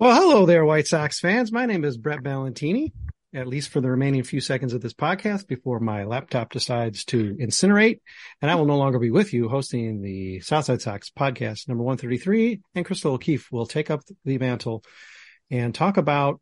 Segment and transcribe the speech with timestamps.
[0.00, 1.52] Well, hello there, White Sox fans.
[1.52, 2.90] My name is Brett Ballantini,
[3.32, 7.36] at least for the remaining few seconds of this podcast before my laptop decides to
[7.36, 8.00] incinerate.
[8.42, 12.60] And I will no longer be with you hosting the Southside Sox podcast number 133.
[12.74, 14.82] And Crystal O'Keefe will take up the mantle
[15.48, 16.40] and talk about,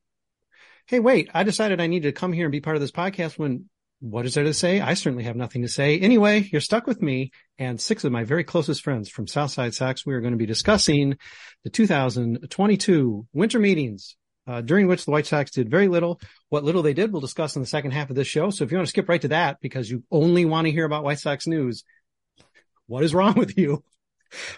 [0.86, 3.38] hey, wait, I decided I need to come here and be part of this podcast
[3.38, 3.68] when
[4.02, 4.80] what is there to say?
[4.80, 5.96] I certainly have nothing to say.
[6.00, 10.04] Anyway, you're stuck with me and six of my very closest friends from Southside Sox.
[10.04, 11.16] We are going to be discussing
[11.62, 14.16] the 2022 winter meetings,
[14.48, 16.20] uh, during which the White Sox did very little.
[16.48, 18.50] What little they did, we'll discuss in the second half of this show.
[18.50, 20.84] So if you want to skip right to that because you only want to hear
[20.84, 21.84] about White Sox news,
[22.88, 23.84] what is wrong with you?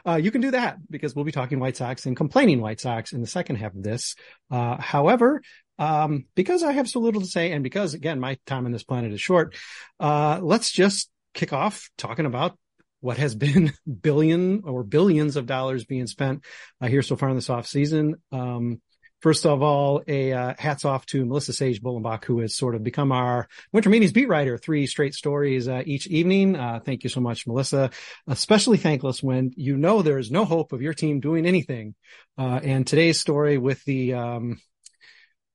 [0.07, 3.13] Uh, you can do that because we'll be talking White Sox and complaining White Sox
[3.13, 4.15] in the second half of this.
[4.51, 5.43] Uh, however,
[5.79, 8.85] um, because I have so little to say and because again, my time on this
[8.85, 9.55] planet is short,
[10.01, 12.59] uh, let's just kick off talking about
[13.01, 16.45] what has been billion or billions of dollars being spent
[16.81, 18.17] uh, here so far in this off season.
[18.33, 18.81] Um,
[19.25, 22.85] First of all, a uh, hats off to Melissa Sage Bullenbach, who has sort of
[22.85, 26.57] become our winter meetings beat writer, three straight stories uh, each evening.
[26.57, 27.89] Uh, thank you so much, Melissa.
[28.27, 31.95] Especially thankless when you know there is no hope of your team doing anything.
[32.37, 34.61] Uh, and today's story with the um,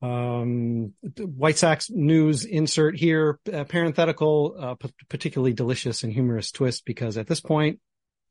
[0.01, 6.85] um, White Sox news insert here, uh, parenthetical, uh, p- particularly delicious and humorous twist
[6.85, 7.79] because at this point,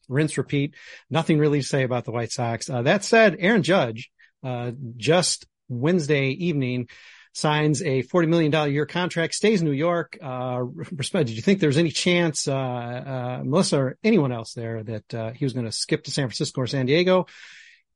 [0.09, 0.75] rinse, repeat,
[1.11, 2.71] nothing really to say about the White Sox.
[2.71, 4.11] Uh, that said, Aaron Judge,
[4.43, 6.89] uh, just Wednesday evening
[7.35, 10.19] signs a $40 million a year contract, stays in New York.
[10.21, 10.65] Uh,
[10.97, 15.15] did you think there was any chance, uh, uh, Melissa or anyone else there that,
[15.15, 17.27] uh, he was going to skip to San Francisco or San Diego?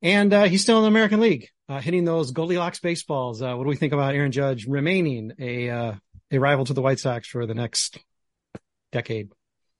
[0.01, 3.41] And, uh, he's still in the American League, uh, hitting those Goldilocks baseballs.
[3.41, 5.93] Uh, what do we think about Aaron Judge remaining a, uh,
[6.31, 7.97] a rival to the White Sox for the next
[8.91, 9.29] decade?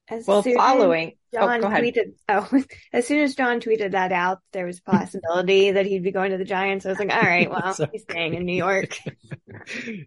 [0.09, 1.83] As Well, soon as following- oh, John go ahead.
[1.83, 6.03] tweeted, oh, as soon as John tweeted that out, there was a possibility that he'd
[6.03, 6.85] be going to the Giants.
[6.85, 8.97] I was like, all right, well, So- he's staying in New York.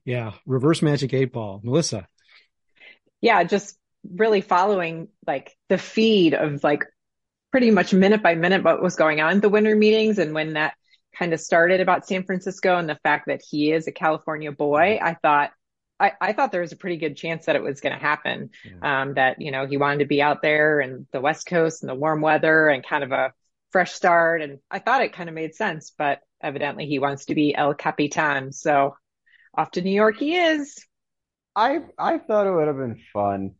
[0.05, 0.33] yeah.
[0.45, 1.61] Reverse magic eight ball.
[1.65, 2.07] Melissa.
[3.21, 3.77] yeah, just
[4.15, 6.85] really following like the feed of like
[7.51, 10.75] pretty much minute by minute what was going on the winter meetings and when that
[11.19, 14.99] kind of started about San Francisco and the fact that he is a California boy,
[15.03, 15.51] I thought
[15.99, 18.51] I, I thought there was a pretty good chance that it was going to happen.
[18.83, 21.89] Um, that, you know, he wanted to be out there and the West Coast and
[21.89, 23.33] the warm weather and kind of a
[23.71, 24.43] fresh start.
[24.43, 27.75] And I thought it kind of made sense, but evidently he wants to be El
[27.75, 28.53] Capitan.
[28.53, 28.97] So
[29.57, 30.85] off to New York he is.
[31.55, 33.55] I I thought it would have been fun.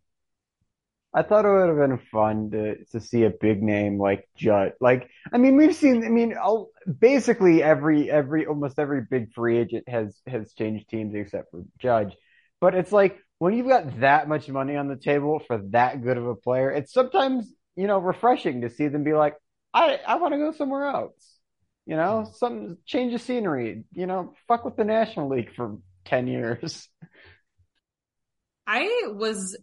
[1.17, 4.75] I thought it would have been fun to to see a big name like Judd.
[4.83, 6.05] Like, I mean, we've seen.
[6.05, 6.69] I mean, all,
[7.01, 12.15] basically every every almost every big free agent has has changed teams except for Judge.
[12.61, 16.19] But it's like when you've got that much money on the table for that good
[16.19, 19.37] of a player, it's sometimes you know refreshing to see them be like,
[19.73, 21.39] I I want to go somewhere else.
[21.87, 22.33] You know, hmm.
[22.35, 23.85] some change of scenery.
[23.93, 26.91] You know, fuck with the National League for ten years.
[28.67, 29.57] I was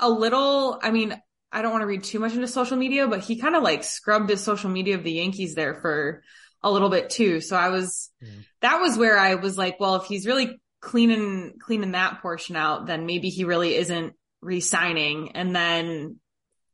[0.00, 1.20] a little, I mean,
[1.52, 3.84] I don't want to read too much into social media, but he kind of like
[3.84, 6.22] scrubbed his social media of the Yankees there for
[6.62, 7.40] a little bit too.
[7.40, 8.44] So I was, mm.
[8.60, 12.86] that was where I was like, well, if he's really cleaning, cleaning that portion out,
[12.86, 15.32] then maybe he really isn't re-signing.
[15.34, 16.16] And then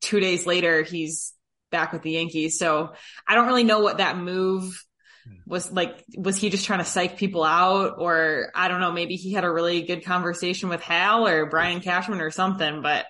[0.01, 1.33] two days later, he's
[1.71, 2.59] back with the Yankees.
[2.59, 2.93] So
[3.27, 4.83] I don't really know what that move
[5.47, 9.17] was like was he just trying to psych people out or i don't know maybe
[9.17, 13.07] he had a really good conversation with hal or brian cashman or something but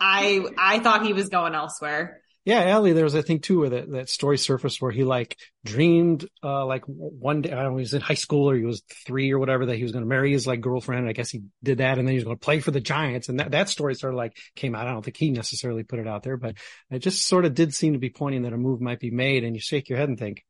[0.00, 3.70] i i thought he was going elsewhere yeah Allie, there was i think too where
[3.70, 7.76] that, that story surfaced where he like dreamed uh like one day i don't know
[7.76, 10.04] he was in high school or he was three or whatever that he was going
[10.04, 12.36] to marry his like girlfriend i guess he did that and then he was going
[12.36, 14.92] to play for the giants and that, that story sort of like came out i
[14.92, 16.56] don't think he necessarily put it out there but
[16.90, 19.44] it just sort of did seem to be pointing that a move might be made
[19.44, 20.44] and you shake your head and think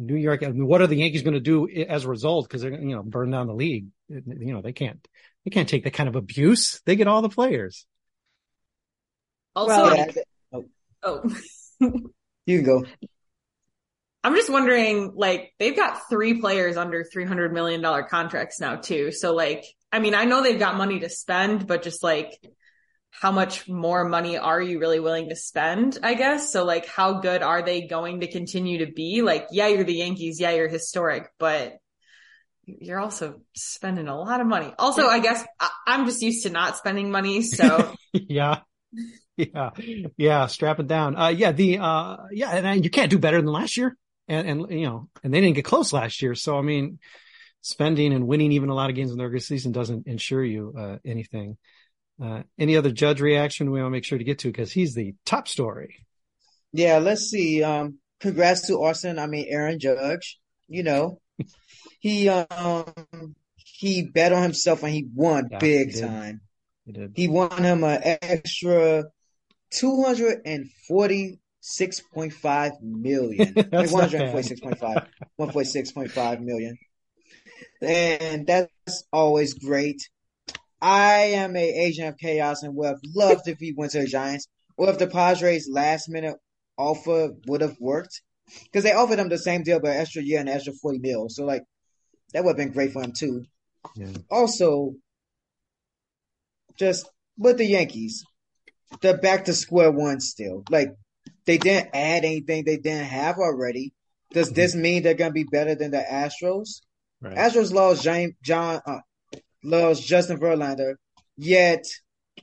[0.00, 0.42] New York.
[0.42, 2.48] I mean, what are the Yankees going to do as a result?
[2.48, 3.86] Because they're you know burn down the league.
[4.08, 5.06] You know they can't
[5.44, 6.80] they can't take that kind of abuse.
[6.86, 7.86] They get all the players.
[9.54, 10.06] Also, well, yeah.
[10.52, 10.64] oh,
[11.02, 11.36] oh.
[12.46, 12.84] you can go.
[14.22, 18.76] I'm just wondering, like they've got three players under three hundred million dollar contracts now
[18.76, 19.12] too.
[19.12, 22.38] So like, I mean, I know they've got money to spend, but just like
[23.10, 25.98] how much more money are you really willing to spend?
[26.02, 26.52] I guess.
[26.52, 29.22] So like, how good are they going to continue to be?
[29.22, 30.38] Like, yeah, you're the Yankees.
[30.38, 31.78] Yeah, you're historic, but
[32.66, 34.72] you're also spending a lot of money.
[34.78, 37.42] Also, I guess I- am just used to not spending money.
[37.42, 38.60] So yeah.
[39.54, 39.70] Yeah.
[40.16, 40.46] Yeah.
[40.46, 41.16] Strap it down.
[41.16, 41.52] Uh, yeah.
[41.52, 42.50] The, uh, yeah.
[42.50, 43.96] And you can't do better than last year.
[44.28, 46.34] And, and, you know, and they didn't get close last year.
[46.34, 46.98] So, I mean,
[47.62, 50.74] spending and winning even a lot of games in the regular season doesn't ensure you,
[50.78, 51.56] uh, anything.
[52.22, 54.94] Uh, any other judge reaction we want to make sure to get to because he's
[54.94, 56.04] the top story.
[56.72, 57.62] Yeah, let's see.
[57.62, 59.18] Um, congrats to Austin.
[59.18, 60.38] I mean, Aaron Judge.
[60.68, 61.20] You know,
[62.00, 66.40] he um he bet on himself and he won yeah, big he time.
[66.84, 67.12] He did.
[67.16, 69.04] He won him an extra
[69.70, 73.52] two hundred and forty six point five million.
[73.72, 75.06] like one hundred forty six point five.
[75.36, 76.76] One point six point five million.
[77.80, 80.08] And that's always great.
[80.82, 84.06] I am a agent of chaos and would have loved if he went to the
[84.06, 86.36] Giants or if the Padres last minute
[86.78, 88.22] offer would have worked
[88.64, 91.28] because they offered him the same deal but extra year and extra 40 mil.
[91.28, 91.62] So like
[92.32, 93.44] that would have been great for him too.
[93.94, 94.12] Yeah.
[94.30, 94.94] Also,
[96.78, 98.24] just with the Yankees,
[99.00, 100.64] they're back to square one still.
[100.70, 100.94] Like
[101.46, 103.92] they didn't add anything they didn't have already.
[104.32, 106.80] Does this mean they're gonna be better than the Astros?
[107.20, 107.36] Right.
[107.36, 109.00] Astros lost John, John uh,
[109.62, 110.94] loves Justin Verlander.
[111.36, 111.84] Yet,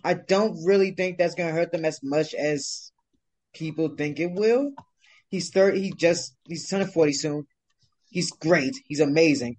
[0.04, 2.92] I don't really think that's going to hurt them as much as
[3.54, 4.72] people think it will.
[5.30, 5.82] He's 30.
[5.82, 7.48] He just he's turning 40 soon.
[8.10, 8.76] He's great.
[8.86, 9.58] He's amazing,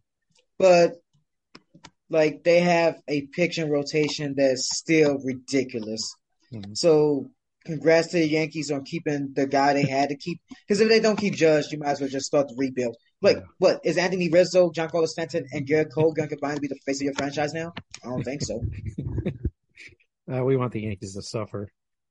[0.58, 0.94] but
[2.08, 6.10] like they have a pitching rotation that's still ridiculous.
[6.52, 6.74] Mm-hmm.
[6.74, 7.30] So
[7.64, 10.40] congrats to the Yankees on keeping the guy they had to keep.
[10.66, 12.96] Because if they don't keep Judge, you might as well just start the rebuild.
[13.20, 13.42] Like, yeah.
[13.58, 16.78] what is Anthony Rizzo, Giancarlo Stanton, and Gerrit Cole going to combine to be the
[16.86, 17.72] face of your franchise now?
[18.04, 18.62] I don't think so.
[20.32, 21.70] uh, we want the Yankees to suffer.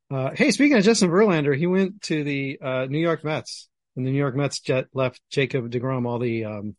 [0.09, 4.05] Uh, hey, speaking of Justin Verlander, he went to the uh, New York Mets, and
[4.05, 6.07] the New York Mets jet left Jacob Degrom.
[6.07, 6.75] All the um,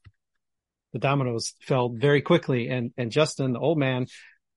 [0.93, 4.07] the dominoes fell very quickly, and and Justin, the old man,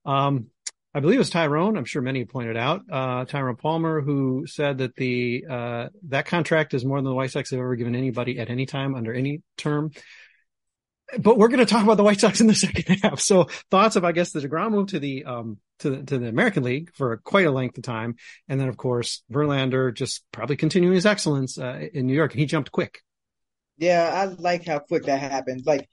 [0.06, 0.46] um,
[0.94, 1.78] I believe it was Tyrone.
[1.78, 6.74] I'm sure many pointed out uh, Tyrone Palmer, who said that the uh, that contract
[6.74, 9.42] is more than the White Sox have ever given anybody at any time under any
[9.56, 9.92] term.
[11.18, 13.20] But we're going to talk about the White Sox in the second half.
[13.20, 16.28] So thoughts of, I guess, the Degrom move to the um to the, to the
[16.28, 20.56] American League for quite a length of time, and then of course Verlander just probably
[20.56, 23.00] continuing his excellence uh, in New York, and he jumped quick.
[23.78, 25.62] Yeah, I like how quick that happened.
[25.64, 25.88] Like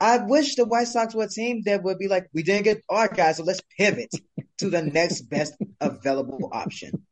[0.00, 2.82] I wish the White Sox were a team that would be like, we didn't get
[2.88, 4.10] our guys, so let's pivot
[4.58, 7.06] to the next best available option.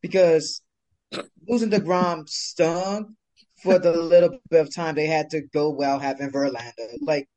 [0.00, 0.62] Because
[1.46, 3.16] losing Degrom stung
[3.62, 6.96] for the little bit of time they had to go well having Verlander.
[7.00, 7.28] Like,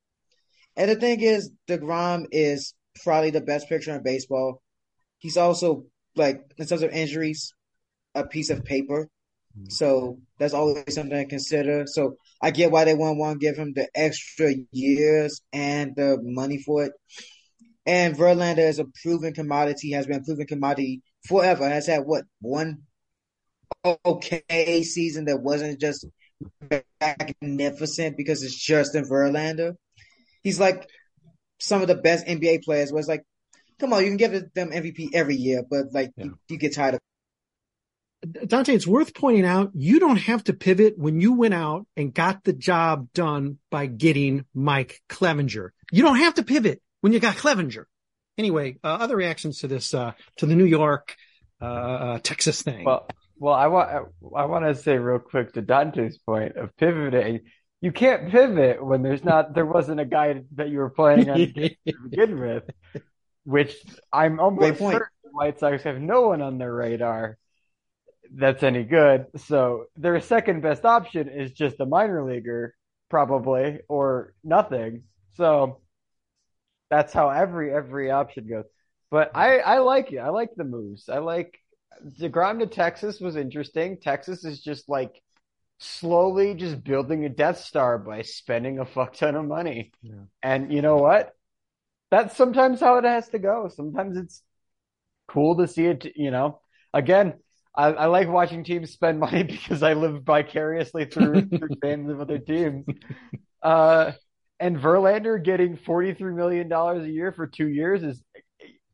[0.75, 4.62] and the thing is, Degrom is probably the best pitcher in baseball.
[5.20, 7.53] He's also like in terms of injuries,
[8.13, 9.10] a piece of paper.
[9.57, 9.69] Mm-hmm.
[9.69, 11.85] So that's always something to consider.
[11.88, 16.57] So I get why they want to give him the extra years and the money
[16.57, 16.91] for it.
[17.85, 21.69] And Verlander is a proven commodity, has been a proven commodity forever.
[21.69, 22.79] Has had what one
[24.05, 26.05] okay season that wasn't just
[27.00, 29.75] magnificent because it's Justin Verlander.
[30.43, 30.88] He's like
[31.59, 32.91] some of the best NBA players.
[32.91, 33.24] Was like,
[33.79, 36.25] come on, you can give them MVP every year, but like yeah.
[36.25, 37.00] you, you, get tired of
[38.48, 42.13] Dante, it's worth pointing out you don't have to pivot when you went out and
[42.13, 45.69] got the job done by getting Mike Clevinger.
[45.91, 47.86] You don't have to pivot when you got Clevinger.
[48.38, 51.15] Anyway, uh, other reactions to this, uh, to the New York,
[51.62, 52.86] uh, uh Texas thing.
[52.86, 53.07] Well,
[53.38, 57.41] well, I want, I want to say real quick to Dante's point of pivoting.
[57.81, 61.38] You can't pivot when there's not, there wasn't a guy that you were planning on
[61.53, 61.75] to
[62.10, 62.63] begin with,
[63.43, 63.75] which
[64.12, 67.38] I'm almost certain the White Sox have no one on their radar
[68.37, 69.27] that's any good.
[69.37, 72.75] So their second best option is just a minor leaguer,
[73.09, 75.03] probably, or nothing.
[75.35, 75.81] So
[76.89, 78.65] that's how every every option goes.
[79.09, 80.17] But I I like it.
[80.17, 81.07] I like the moves.
[81.07, 81.57] I like
[82.19, 83.97] Degrom to Texas was interesting.
[84.01, 85.21] Texas is just like
[85.79, 89.91] slowly just building a Death Star by spending a fuck ton of money.
[90.01, 90.25] Yeah.
[90.43, 91.31] And you know what?
[92.11, 93.69] That's sometimes how it has to go.
[93.73, 94.41] Sometimes it's
[95.27, 96.05] cool to see it.
[96.15, 96.59] You know,
[96.93, 97.35] again,
[97.77, 102.22] I, I, like watching teams spend money because I live vicariously through, through fans of
[102.22, 102.86] other teams.
[103.62, 104.12] Uh,
[104.60, 108.24] and Verlander getting $43 million a year for two years is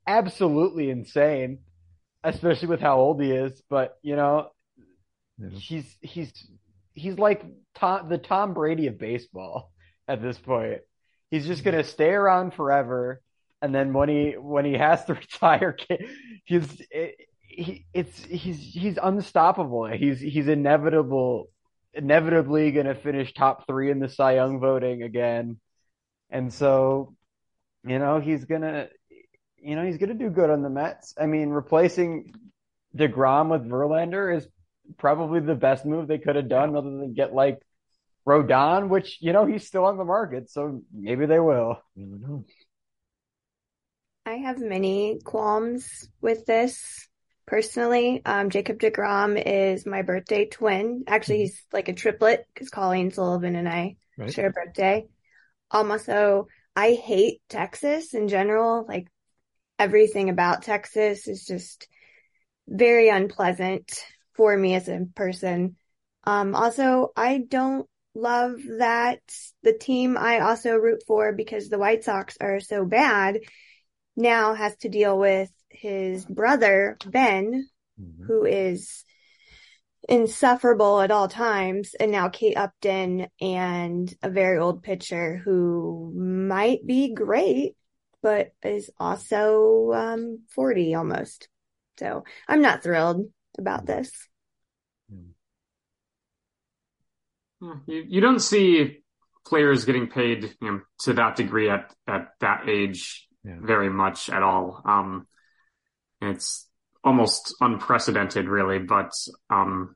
[0.07, 1.59] absolutely insane,
[2.23, 3.61] especially with how old he is.
[3.69, 4.49] But, you know,
[5.37, 5.49] yeah.
[5.49, 6.33] he's, he's,
[6.93, 7.43] he's like
[7.75, 9.71] Tom, the Tom Brady of baseball
[10.07, 10.79] at this point.
[11.29, 13.21] He's just going to stay around forever.
[13.61, 15.77] And then when he, when he has to retire,
[16.45, 16.81] he's,
[17.61, 19.85] he, it's he's he's unstoppable.
[19.85, 21.49] He's he's inevitable,
[21.93, 25.59] inevitably going to finish top three in the Cy Young voting again,
[26.29, 27.15] and so,
[27.85, 28.87] you know, he's gonna,
[29.57, 31.13] you know, he's gonna do good on the Mets.
[31.19, 32.33] I mean, replacing
[32.95, 34.47] Degrom with Verlander is
[34.97, 37.59] probably the best move they could have done, other than get like
[38.27, 41.81] Rodon, which you know he's still on the market, so maybe they will.
[44.25, 47.07] I have many qualms with this
[47.51, 48.21] personally.
[48.25, 51.03] Um, Jacob DeGrom is my birthday twin.
[51.05, 51.41] Actually, mm-hmm.
[51.41, 54.33] he's like a triplet because Colleen Sullivan and I right.
[54.33, 55.05] share a birthday.
[55.69, 58.85] Um, also, I hate Texas in general.
[58.87, 59.07] Like
[59.77, 61.89] everything about Texas is just
[62.69, 64.01] very unpleasant
[64.33, 65.75] for me as a person.
[66.23, 69.19] Um, also, I don't love that
[69.61, 73.39] the team I also root for because the White Sox are so bad
[74.15, 77.67] now has to deal with his brother, Ben,
[77.99, 78.23] mm-hmm.
[78.23, 79.03] who is
[80.07, 86.85] insufferable at all times, and now Kate Upton and a very old pitcher who might
[86.85, 87.75] be great,
[88.21, 91.47] but is also um, 40 almost.
[91.99, 94.11] So I'm not thrilled about this.
[97.61, 97.73] Hmm.
[97.85, 99.03] You, you don't see
[99.45, 103.55] players getting paid you know, to that degree at, at that age yeah.
[103.61, 104.81] very much at all.
[104.85, 105.27] Um,
[106.21, 106.67] it's
[107.03, 108.79] almost unprecedented, really.
[108.79, 109.11] But
[109.49, 109.95] um,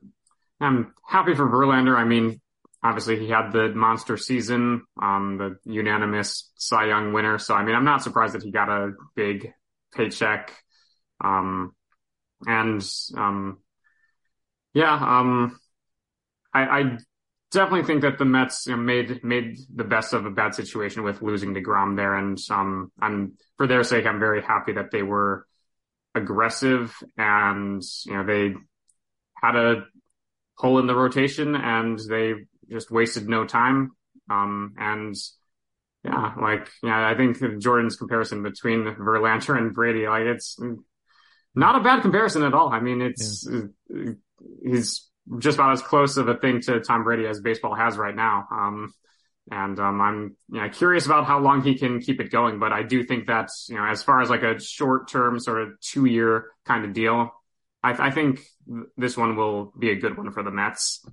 [0.60, 1.96] I'm happy for Verlander.
[1.96, 2.40] I mean,
[2.82, 7.38] obviously he had the monster season, um, the unanimous Cy Young winner.
[7.38, 9.52] So I mean, I'm not surprised that he got a big
[9.94, 10.52] paycheck.
[11.22, 11.74] Um,
[12.46, 13.58] and um,
[14.74, 15.58] yeah, um,
[16.52, 16.98] I, I
[17.50, 21.02] definitely think that the Mets you know, made made the best of a bad situation
[21.02, 25.02] with losing Degrom there, and um, and for their sake, I'm very happy that they
[25.02, 25.46] were
[26.16, 28.54] aggressive and you know they
[29.40, 29.84] had a
[30.56, 32.34] hole in the rotation and they
[32.70, 33.92] just wasted no time.
[34.30, 35.14] Um, and
[36.04, 40.58] yeah, like yeah, I think Jordan's comparison between Verlander and Brady, like it's
[41.54, 42.72] not a bad comparison at all.
[42.72, 44.12] I mean, it's yeah.
[44.64, 45.08] he's
[45.38, 48.46] just about as close of a thing to Tom Brady as baseball has right now.
[48.50, 48.92] Um,
[49.50, 52.58] and um, I'm you know, curious about how long he can keep it going.
[52.58, 55.62] But I do think that's you know as far as like a short term sort
[55.62, 57.30] of two year kind of deal,
[57.82, 58.40] I, I, think
[58.96, 61.04] this one will be a good one for the Mets.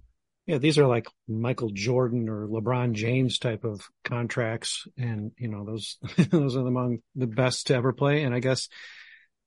[0.45, 5.63] Yeah, these are like Michael Jordan or LeBron James type of contracts, and you know
[5.63, 5.97] those
[6.29, 8.23] those are among the best to ever play.
[8.23, 8.67] And I guess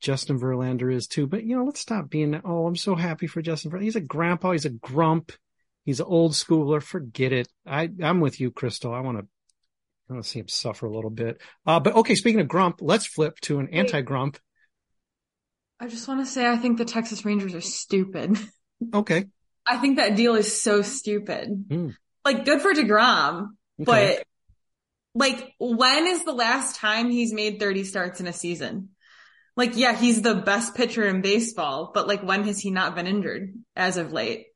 [0.01, 1.27] Justin Verlander is too.
[1.27, 2.41] But you know, let's stop being.
[2.45, 3.83] Oh, I'm so happy for Justin Verlander.
[3.83, 4.53] He's a grandpa.
[4.53, 5.33] He's a grump.
[5.87, 6.83] He's an old schooler.
[6.83, 7.49] Forget it.
[7.65, 8.93] I, I'm with you, Crystal.
[8.93, 9.27] I want to,
[10.11, 11.41] I want to see him suffer a little bit.
[11.65, 14.39] Uh, but okay, speaking of grump, let's flip to an anti grump.
[15.79, 18.37] I just want to say I think the Texas Rangers are stupid.
[18.93, 19.25] Okay.
[19.67, 21.49] I think that deal is so stupid.
[21.67, 21.97] Mm.
[22.27, 24.19] Like good for DeGrom, okay.
[24.19, 24.27] but
[25.15, 28.91] like when is the last time he's made 30 starts in a season?
[29.57, 33.07] Like, yeah, he's the best pitcher in baseball, but like when has he not been
[33.07, 34.49] injured as of late?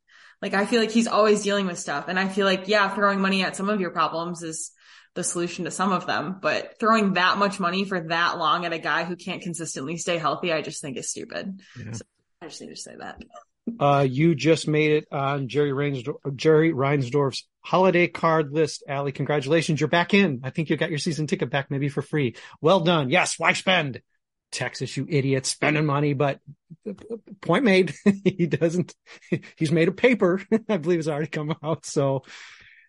[0.42, 2.06] Like I feel like he's always dealing with stuff.
[2.09, 4.73] And I feel like, yeah, throwing money at some of your problems is
[5.14, 8.73] the solution to some of them, but throwing that much money for that long at
[8.73, 11.61] a guy who can't consistently stay healthy, I just think is stupid.
[11.78, 11.92] Yeah.
[11.92, 12.04] So
[12.40, 13.20] I just need to say that.
[13.78, 15.73] Uh, you just made it on Jerry
[16.35, 18.82] Jerry Reinsdorf's holiday card list.
[18.88, 19.80] Allie, congratulations.
[19.80, 20.40] You're back in.
[20.42, 22.37] I think you got your season ticket back maybe for free.
[22.61, 23.11] Well done.
[23.11, 23.38] Yes.
[23.38, 24.00] Why spend?
[24.50, 26.40] Texas, you idiot, spending money, but
[27.40, 27.95] point made.
[28.25, 28.95] he doesn't,
[29.57, 31.87] he's made a paper, I believe it's already come out.
[31.87, 32.25] So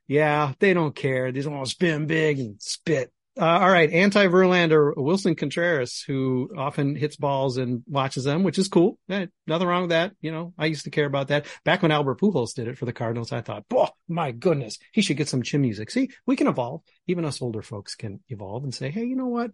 [0.08, 1.32] yeah, they don't care.
[1.32, 3.12] They just want to spin big and spit.
[3.40, 3.90] Uh, all right.
[3.92, 9.00] Anti Verlander, Willson Contreras, who often hits balls and watches them, which is cool.
[9.10, 10.12] Eh, nothing wrong with that.
[10.20, 11.46] You know, I used to care about that.
[11.64, 15.02] Back when Albert Pujols did it for the Cardinals, I thought, oh, my goodness, he
[15.02, 15.92] should get some chin music.
[15.92, 16.82] See, we can evolve.
[17.08, 19.52] Even us older folks can evolve and say, hey, you know what?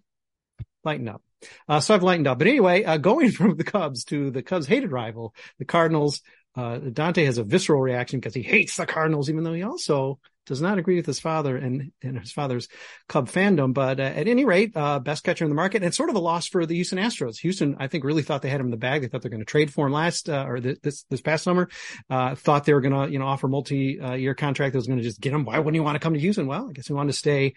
[0.84, 1.22] Lighten up.
[1.68, 2.40] Uh, so I've lightened up.
[2.40, 6.22] But anyway, uh, going from the Cubs to the Cubs' hated rival, the Cardinals,
[6.56, 10.20] uh, Dante has a visceral reaction because he hates the Cardinals, even though he also
[10.48, 12.70] does not agree with his father and, and his father's
[13.10, 13.74] Cub fandom.
[13.74, 16.20] But uh, at any rate, uh, best catcher in the market and sort of a
[16.20, 17.38] loss for the Houston Astros.
[17.40, 19.02] Houston, I think, really thought they had him in the bag.
[19.02, 21.70] They thought they're going to trade for him last uh, or this this past summer.
[22.10, 25.04] Thought they were going to you know offer multi year contract that was going to
[25.04, 25.44] just get him.
[25.44, 26.48] Why wouldn't he want to come to Houston?
[26.48, 27.54] Well, I guess he wanted to stay.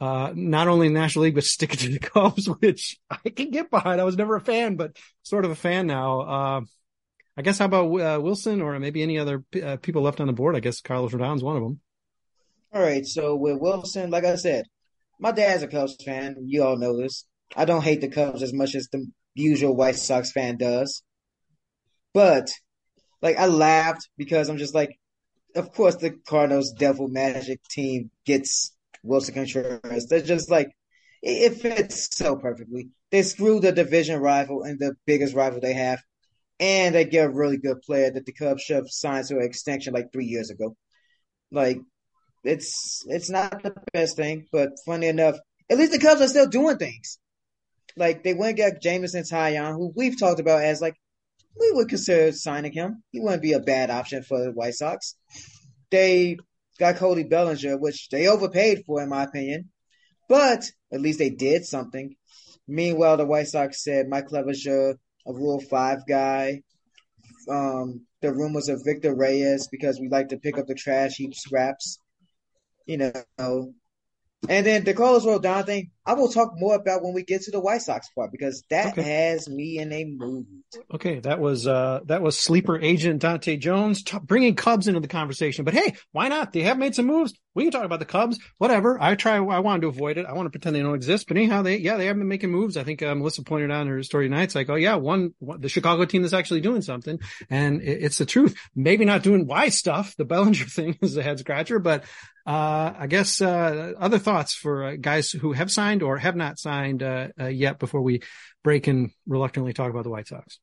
[0.00, 3.50] Uh, not only in the National League, but stick to the Cubs, which I can
[3.50, 4.00] get behind.
[4.00, 6.20] I was never a fan, but sort of a fan now.
[6.20, 6.60] Uh,
[7.36, 10.32] I guess how about uh, Willson or maybe any other uh, people left on the
[10.32, 10.56] board?
[10.56, 11.80] I guess Carlos Rodon's one of them.
[12.72, 14.66] All right, so with Willson, like I said,
[15.18, 16.36] my dad's a Cubs fan.
[16.46, 17.24] You all know this.
[17.56, 21.02] I don't hate the Cubs as much as the usual White Sox fan does.
[22.12, 22.50] But
[23.22, 24.98] like I laughed because I'm just like,
[25.56, 28.72] of course the Cardinals Devil Magic team gets
[29.04, 30.06] Willson Contreras.
[30.06, 30.70] They're just like
[31.22, 32.90] it fits so perfectly.
[33.10, 36.00] They screw the division rival and the biggest rival they have
[36.60, 39.44] and they get a really good player that the Cubs should have signed to an
[39.44, 40.76] extension like three years ago.
[41.50, 41.78] Like,
[42.44, 45.36] it's it's not the best thing, but funny enough,
[45.70, 47.18] at least the Cubs are still doing things.
[47.96, 50.94] Like they went and got Jameson Taillon, who we've talked about as like
[51.58, 53.02] we would consider signing him.
[53.10, 55.14] He wouldn't be a bad option for the White Sox.
[55.90, 56.36] They
[56.78, 59.70] got Cody Bellinger, which they overpaid for, in my opinion,
[60.28, 62.14] but at least they did something.
[62.66, 64.94] Meanwhile, the White Sox said Mike Clevinger
[65.26, 66.62] a Rule Five guy.
[67.48, 71.34] Um, the rumors of Victor Reyes because we like to pick up the trash heap
[71.34, 71.98] scraps.
[72.86, 73.72] You know,
[74.48, 77.50] and then the Carlos Rodon thing, I will talk more about when we get to
[77.50, 79.02] the White Sox part because that okay.
[79.02, 80.46] has me in a mood.
[80.94, 85.08] Okay, that was uh that was sleeper agent Dante Jones t- bringing Cubs into the
[85.08, 85.66] conversation.
[85.66, 86.54] But hey, why not?
[86.54, 87.34] They have made some moves.
[87.54, 88.96] We can talk about the Cubs, whatever.
[88.98, 89.36] I try.
[89.36, 90.24] I wanted to avoid it.
[90.24, 91.28] I want to pretend they don't exist.
[91.28, 92.78] But anyhow, they yeah they have been making moves.
[92.78, 94.44] I think uh, Melissa pointed out in her story tonight.
[94.44, 97.18] It's like oh yeah, one, one the Chicago team is actually doing something,
[97.50, 98.56] and it, it's the truth.
[98.74, 100.16] Maybe not doing wise stuff.
[100.16, 102.04] The Bellinger thing is a head scratcher, but
[102.48, 106.58] uh, I guess uh, other thoughts for uh, guys who have signed or have not
[106.58, 108.22] signed uh, uh, yet before we
[108.62, 110.58] break and reluctantly talk about the White Sox.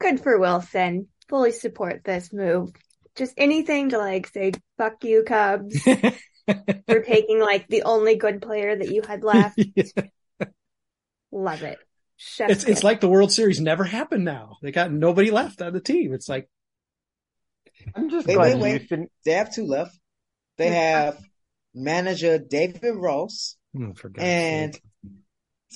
[0.00, 1.06] Good for Willson.
[1.28, 2.70] Fully support this move.
[3.16, 5.82] Just anything to like say "fuck you, Cubs"
[6.86, 9.58] for taking like the only good player that you had left.
[9.74, 9.84] yeah.
[11.32, 11.78] Love it.
[12.18, 14.24] Chef it's it's like the World Series never happened.
[14.24, 16.14] Now they got nobody left on the team.
[16.14, 16.48] It's like
[17.94, 19.08] I'm just wait, wait, wait.
[19.24, 19.98] They have two left.
[20.56, 21.18] They have
[21.74, 24.78] manager David Ross oh, and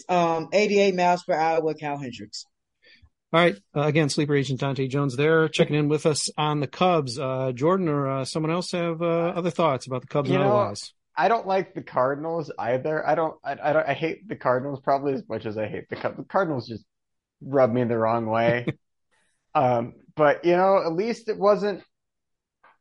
[0.09, 2.45] um, 88 miles per hour with Kyle Hendricks.
[3.33, 3.57] All right.
[3.77, 7.19] Uh, again, sleeper agent Dante Jones there checking in with us on the Cubs.
[7.19, 10.45] Uh, Jordan or uh, someone else have uh, other thoughts about the Cubs you and
[10.45, 10.93] know, otherwise?
[11.17, 13.07] I don't like the Cardinals either.
[13.07, 13.37] I don't.
[13.45, 13.89] I, I don't.
[13.89, 16.17] I hate the Cardinals probably as much as I hate the Cubs.
[16.17, 16.85] The Cardinals just
[17.41, 18.67] rub me the wrong way.
[19.55, 21.83] um, but you know, at least it wasn't.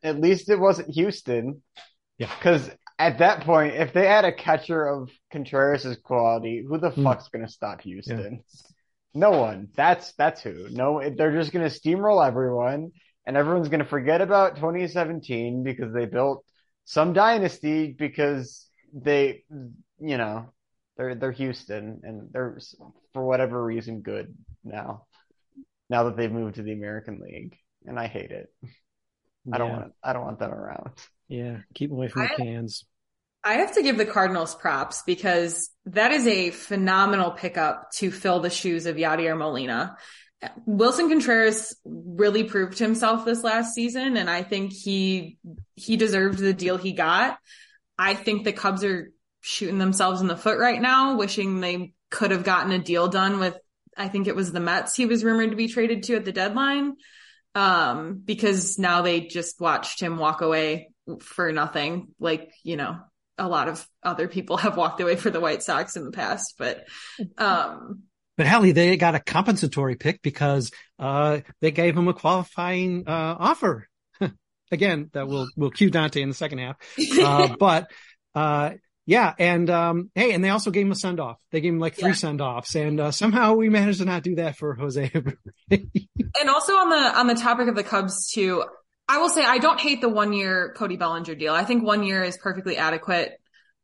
[0.01, 1.61] At least it wasn't Houston.
[2.17, 2.33] Yeah.
[2.39, 7.03] Because at that point, if they had a catcher of Contreras' quality, who the mm.
[7.03, 8.43] fuck's going to stop Houston?
[8.43, 8.61] Yeah.
[9.13, 9.69] No one.
[9.75, 10.67] That's that's who.
[10.69, 12.91] No, they're just going to steamroll everyone,
[13.25, 16.45] and everyone's going to forget about 2017 because they built
[16.83, 19.45] some dynasty because they,
[19.99, 20.51] you know,
[20.97, 22.59] they're they're Houston and they're
[23.13, 25.05] for whatever reason good now.
[25.89, 28.53] Now that they've moved to the American League, and I hate it.
[29.51, 30.91] I don't want I don't want them around.
[31.29, 32.83] Yeah, keep away from I, the cans.
[33.43, 38.41] I have to give the Cardinals props because that is a phenomenal pickup to fill
[38.41, 39.95] the shoes of Yadier Molina.
[40.65, 45.37] Willson Contreras really proved himself this last season, and I think he
[45.75, 47.37] he deserved the deal he got.
[47.97, 52.31] I think the Cubs are shooting themselves in the foot right now, wishing they could
[52.31, 53.57] have gotten a deal done with.
[53.97, 56.31] I think it was the Mets he was rumored to be traded to at the
[56.31, 56.95] deadline,
[57.55, 62.09] um, because now they just watched him walk away for nothing.
[62.17, 62.99] Like, you know,
[63.39, 66.55] a lot of other people have walked away for the White Sox in the past,
[66.57, 66.85] but,
[67.37, 68.03] um,
[68.39, 73.35] but hell, they got a compensatory pick because uh, they gave him a qualifying uh,
[73.37, 73.89] offer.
[74.71, 76.77] Again, that will will cue Dante in the second half.
[77.21, 77.91] Uh, but
[78.33, 78.71] uh,
[79.05, 81.35] yeah, and um, hey, and they also gave him a send off.
[81.51, 82.15] They gave him like three yeah.
[82.15, 85.11] send offs, and uh, somehow we managed to not do that for Jose.
[85.69, 88.63] and also on the on the topic of the Cubs too,
[89.09, 91.53] I will say I don't hate the one year Cody Bellinger deal.
[91.53, 93.33] I think one year is perfectly adequate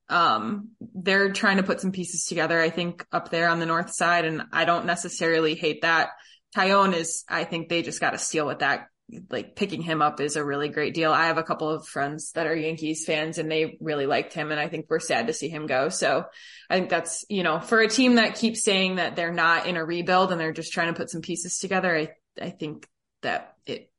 [0.09, 3.91] um, they're trying to put some pieces together, I think, up there on the north
[3.91, 4.25] side.
[4.25, 6.09] And I don't necessarily hate that.
[6.55, 8.87] Taillon is, I think they just got to steal with that.
[9.29, 11.11] Like picking him up is a really great deal.
[11.11, 14.49] I have a couple of friends that are Yankees fans and they really liked him.
[14.49, 15.89] And I think we're sad to see him go.
[15.89, 16.25] So
[16.69, 19.77] I think that's, you know, for a team that keeps saying that they're not in
[19.77, 22.09] a rebuild and they're just trying to put some pieces together, I,
[22.41, 22.87] I think
[23.21, 23.91] that it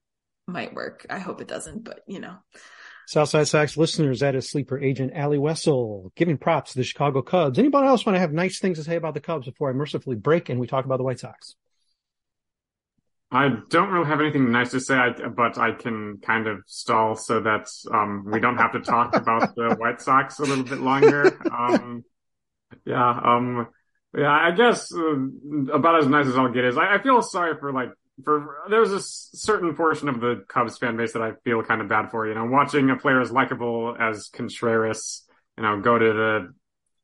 [0.46, 1.06] might work.
[1.10, 2.36] I hope it doesn't, but you know,
[3.06, 7.58] Southside Sox listeners, that is sleeper agent Allie Wessel giving props to the Chicago Cubs.
[7.58, 10.16] Anybody else want to have nice things to say about the Cubs before I mercifully
[10.16, 11.54] break and we talk about the White Sox?
[13.30, 14.96] I don't really have anything nice to say,
[15.36, 19.54] but I can kind of stall so that um, we don't have to talk about
[19.54, 21.38] the White Sox a little bit longer.
[21.52, 22.04] Um,
[22.84, 23.68] yeah, um,
[24.16, 27.56] yeah, I guess uh, about as nice as I'll get is I, I feel sorry
[27.58, 27.90] for like
[28.24, 31.88] for there's a certain portion of the Cubs fan base that I feel kind of
[31.88, 32.26] bad for.
[32.26, 35.24] You know, watching a player as likable as Contreras,
[35.56, 36.54] you know, go to the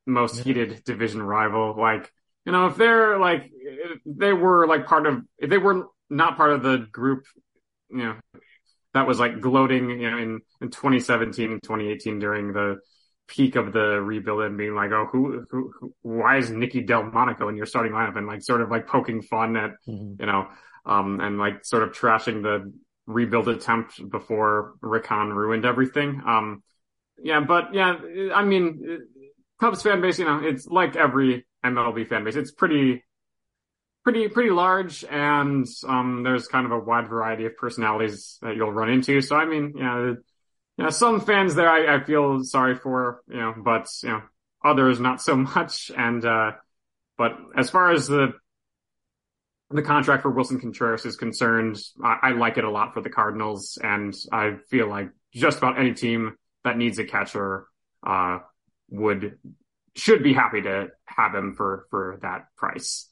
[0.06, 0.44] most yeah.
[0.44, 2.10] heated division rival, like
[2.44, 6.36] you know, if they're like if they were like part of if they were not
[6.36, 7.24] part of the group,
[7.90, 8.16] you know,
[8.94, 12.78] that was like gloating, you know, in in 2017 and 2018 during the
[13.28, 17.48] peak of the rebuild and being like, oh, who, who, who why is Nicky Delmonico
[17.48, 18.16] in your starting lineup?
[18.16, 20.20] And like sort of like poking fun at, mm-hmm.
[20.20, 20.48] you know,
[20.84, 22.72] um, and like sort of trashing the
[23.06, 26.22] rebuild attempt before Rick Hahn ruined everything.
[26.26, 26.62] Um,
[27.22, 27.96] yeah, but yeah,
[28.34, 29.00] I mean,
[29.60, 32.36] Cubs fan base, you know, it's like every MLB fan base.
[32.36, 33.04] It's pretty,
[34.04, 38.72] pretty, pretty large, and um, there's kind of a wide variety of personalities that you'll
[38.72, 39.20] run into.
[39.20, 40.14] So, I mean, yeah,
[40.78, 44.22] you know, some fans there I, I feel sorry for, you know, but you know,
[44.64, 45.90] others not so much.
[45.96, 46.52] And uh,
[47.18, 48.32] but as far as the
[49.72, 53.10] the contract for Willson Contreras is concerned, I, I, like it a lot for the
[53.10, 57.66] Cardinals, and I feel like just about any team that needs a catcher
[58.06, 58.38] uh,
[58.90, 59.38] would
[59.94, 63.08] should be happy to have him for for that price.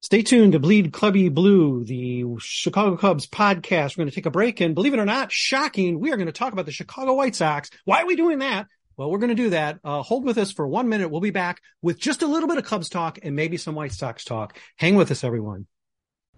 [0.00, 3.96] Stay tuned to Bleed Cubby Blue, the Chicago Cubs podcast.
[3.96, 6.26] We're going to take a break, and believe it or not, shocking, we are going
[6.26, 7.70] to talk about the Chicago White Sox.
[7.84, 8.66] Why are we doing that?
[8.96, 9.78] Well, we're going to do that.
[9.84, 11.10] Uh, hold with us for one minute.
[11.10, 13.92] We'll be back with just a little bit of Cubs talk and maybe some White
[13.92, 14.58] Sox talk.
[14.76, 15.66] Hang with us, everyone.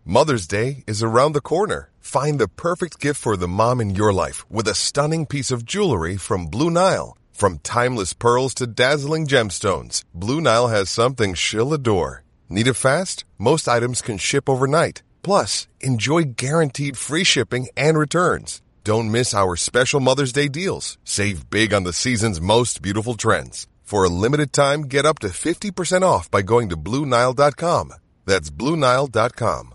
[0.05, 1.91] Mother's Day is around the corner.
[2.01, 5.65] Find the perfect gift for the mom in your life with a stunning piece of
[5.65, 7.17] jewelry from Blue Nile.
[7.31, 12.25] From timeless pearls to dazzling gemstones, Blue Nile has something she'll adore.
[12.49, 13.25] Need it fast?
[13.39, 15.03] Most items can ship overnight.
[15.23, 18.63] Plus, enjoy guaranteed free shipping and returns.
[18.89, 20.97] Don't miss our special Mother's Day deals.
[21.05, 23.67] Save big on the season's most beautiful trends.
[23.83, 27.93] For a limited time, get up to 50% off by going to BlueNile.com.
[28.25, 29.75] That's BlueNile.com.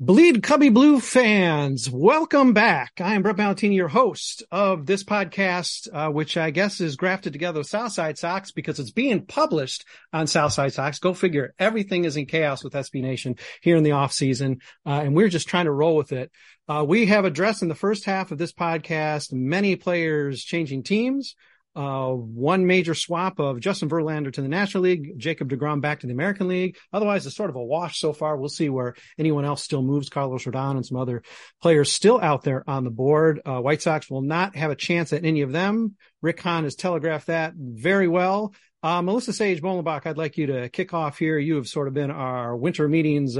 [0.00, 2.94] Bleed Cubby Blue fans, welcome back.
[3.00, 7.32] I am Brett Ballantini, your host of this podcast, uh, which I guess is grafted
[7.32, 10.98] together with Southside Sox because it's being published on Southside Sox.
[10.98, 11.54] Go figure.
[11.60, 15.28] Everything is in chaos with SB Nation here in the off season, uh, and we're
[15.28, 16.32] just trying to roll with it.
[16.66, 21.36] Uh, we have addressed in the first half of this podcast many players changing teams.
[21.76, 26.06] Uh, one major swap of Justin Verlander to the National League, Jacob DeGrom back to
[26.06, 26.76] the American League.
[26.92, 28.36] Otherwise, it's sort of a wash so far.
[28.36, 30.08] We'll see where anyone else still moves.
[30.08, 31.22] Carlos Rodon and some other
[31.60, 33.40] players still out there on the board.
[33.44, 35.96] Uh, White Sox will not have a chance at any of them.
[36.22, 38.54] Rick Hahn has telegraphed that very well.
[38.84, 41.38] Uh, Melissa Sage Bolenbach, I'd like you to kick off here.
[41.38, 43.36] You have sort of been our winter meetings,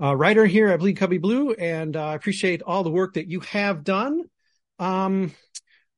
[0.00, 3.14] uh, uh, writer here at Bleed Cubby Blue, and uh, I appreciate all the work
[3.14, 4.24] that you have done.
[4.78, 5.32] Um,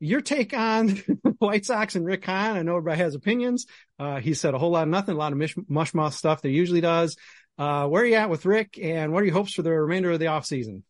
[0.01, 0.97] your take on
[1.39, 2.57] White Sox and Rick Hahn.
[2.57, 3.67] I know everybody has opinions.
[3.99, 6.55] Uh, he said a whole lot of nothing, a lot of mushmouth stuff that he
[6.55, 7.17] usually does.
[7.59, 10.13] Uh, where are you at with Rick and what are your hopes for the remainder
[10.13, 10.83] of the offseason?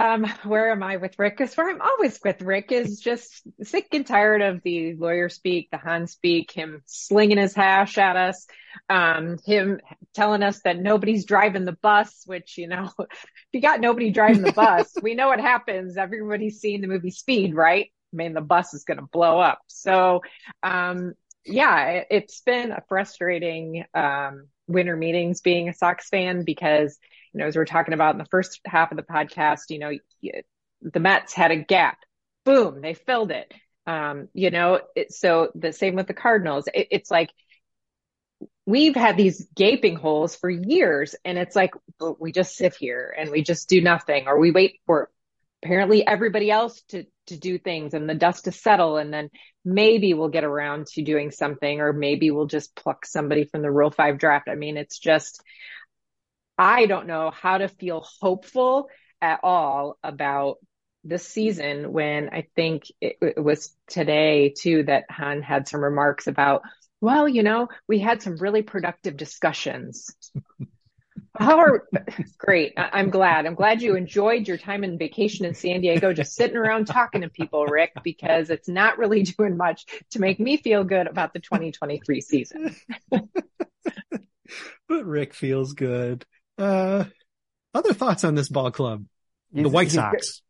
[0.00, 1.36] Um, where am I with Rick?
[1.36, 5.68] Because where I'm always with Rick is just sick and tired of the lawyer speak,
[5.70, 8.46] the Hahn speak, him slinging his hash at us,
[8.88, 9.78] um, him
[10.14, 14.40] telling us that nobody's driving the bus, which, you know, if you got nobody driving
[14.40, 15.98] the bus, we know what happens.
[15.98, 17.92] Everybody's seen the movie Speed, right?
[18.14, 19.60] I mean, the bus is going to blow up.
[19.66, 20.22] So,
[20.62, 21.12] um,
[21.44, 26.98] yeah, it, has been a frustrating, um, winter meetings being a Sox fan because
[27.32, 29.78] you know, as we are talking about in the first half of the podcast, you
[29.78, 29.92] know,
[30.82, 31.98] the Mets had a gap.
[32.44, 33.52] Boom, they filled it.
[33.86, 36.68] Um, you know, it, so the same with the Cardinals.
[36.72, 37.30] It, it's like
[38.66, 41.72] we've had these gaping holes for years and it's like
[42.18, 45.10] we just sit here and we just do nothing or we wait for
[45.62, 49.30] apparently everybody else to to do things and the dust to settle and then
[49.64, 53.70] maybe we'll get around to doing something or maybe we'll just pluck somebody from the
[53.70, 54.48] rule 5 draft.
[54.48, 55.42] I mean, it's just
[56.60, 58.90] I don't know how to feel hopeful
[59.22, 60.58] at all about
[61.02, 66.26] this season when I think it, it was today too that Hahn had some remarks
[66.26, 66.60] about
[67.00, 70.14] well, you know, we had some really productive discussions.
[71.38, 71.88] How are
[72.36, 72.74] great.
[72.76, 73.46] I, am glad.
[73.46, 77.22] I'm glad you enjoyed your time in vacation in San Diego, just sitting around talking
[77.22, 81.32] to people, Rick, because it's not really doing much to make me feel good about
[81.32, 82.76] the 2023 season.
[83.10, 86.26] but Rick feels good.
[86.60, 87.04] Uh,
[87.74, 89.04] other thoughts on this ball club?
[89.52, 90.42] He's, the White Sox.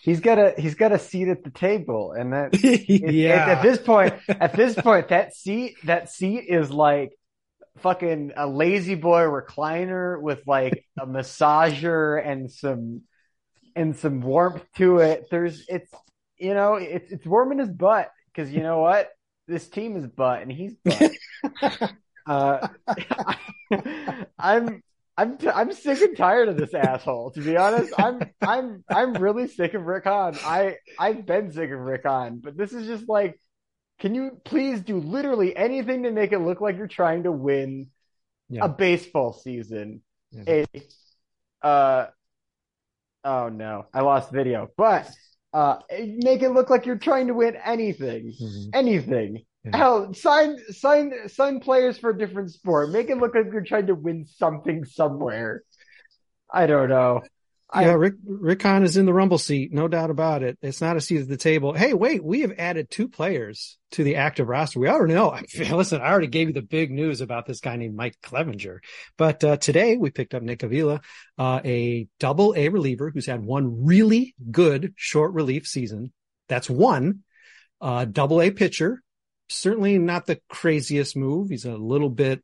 [0.00, 3.34] He's got a he's got a seat at the table, and that yeah.
[3.34, 7.12] At, at this point, at this point, that seat that seat is like
[7.78, 13.02] fucking a lazy boy recliner with like a massager and some
[13.76, 15.26] and some warmth to it.
[15.30, 15.92] There's it's
[16.38, 19.10] you know it's it's warm in his butt because you know what
[19.46, 21.92] this team is butt and he's butt.
[22.26, 22.68] uh,
[24.38, 24.82] I'm
[25.18, 27.32] I'm t- I'm sick and tired of this asshole.
[27.32, 30.38] To be honest, I'm I'm I'm really sick of Rick Hahn.
[30.44, 33.38] I I've been sick of Rick Hahn, but this is just like
[33.98, 37.88] can you please do literally anything to make it look like you're trying to win
[38.48, 38.64] yeah.
[38.64, 40.02] a baseball season?
[40.30, 40.66] Yeah.
[41.64, 42.06] A uh
[43.24, 44.68] oh no, I lost video.
[44.76, 45.10] But
[45.52, 48.34] uh make it look like you're trying to win anything.
[48.40, 48.70] Mm-hmm.
[48.72, 49.42] Anything.
[49.72, 52.90] Hell, sign sign sign players for a different sport.
[52.90, 55.62] Make it look like you're trying to win something somewhere.
[56.50, 57.22] I don't know.
[57.74, 60.56] Yeah, Rick Rick Hahn is in the rumble seat, no doubt about it.
[60.62, 61.74] It's not a seat at the table.
[61.74, 64.80] Hey, wait, we have added two players to the active roster.
[64.80, 65.30] We already know.
[65.32, 65.42] I
[65.74, 68.78] Listen, I already gave you the big news about this guy named Mike Clevinger.
[69.18, 71.02] But uh, today we picked up Nick Avila,
[71.36, 76.10] uh, a double A reliever who's had one really good short relief season.
[76.48, 77.20] That's one.
[77.82, 79.02] Uh, double A pitcher.
[79.48, 81.48] Certainly not the craziest move.
[81.48, 82.42] He's a little bit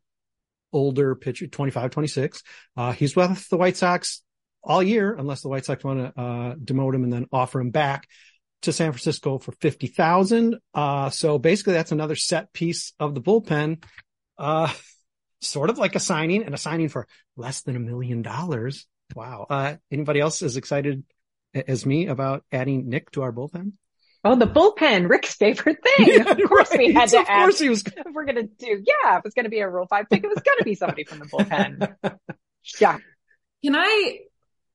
[0.72, 2.42] older pitcher, 25, 26.
[2.76, 4.22] Uh, he's with the White Sox
[4.62, 7.70] all year, unless the White Sox want to uh, demote him and then offer him
[7.70, 8.08] back
[8.62, 10.56] to San Francisco for fifty thousand.
[10.72, 13.82] Uh, so basically, that's another set piece of the bullpen.
[14.38, 14.72] Uh,
[15.40, 18.86] sort of like a signing and a signing for less than a million dollars.
[19.14, 19.46] Wow.
[19.48, 21.04] Uh, anybody else as excited
[21.54, 23.72] as me about adding Nick to our bullpen?
[24.24, 26.08] Oh, the bullpen, Rick's favorite thing.
[26.08, 26.78] Yeah, of course right.
[26.78, 27.42] we had to of add.
[27.42, 27.82] Course he was...
[27.82, 30.24] If we're going to do, yeah, if it's going to be a Rule 5 pick,
[30.24, 31.94] it was going to be somebody from the bullpen.
[32.80, 32.98] yeah.
[33.62, 34.18] Can I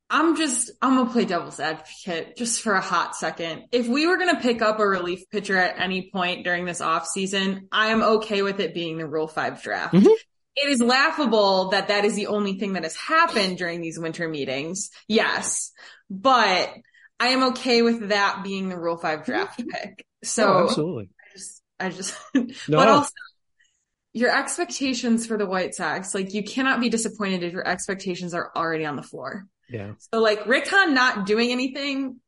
[0.10, 3.66] I'm just, I'm going to play devil's advocate just for a hot second.
[3.72, 6.82] If we were going to pick up a relief pitcher at any point during this
[6.82, 9.94] off season, I am okay with it being the Rule 5 draft.
[9.94, 10.08] Mm-hmm.
[10.56, 14.28] It is laughable that that is the only thing that has happened during these winter
[14.28, 14.90] meetings.
[15.08, 15.72] Yes.
[16.10, 16.74] But
[17.20, 20.06] I am okay with that being the Rule 5 draft pick.
[20.24, 21.10] So oh, absolutely.
[21.26, 22.18] I just, I just,
[22.70, 22.78] no.
[22.78, 23.12] but also
[24.14, 28.52] your expectations for the White Sox, like you cannot be disappointed if your expectations are
[28.56, 29.46] already on the floor.
[29.70, 29.94] Yeah.
[30.12, 32.20] So like Rick Hahn not doing anything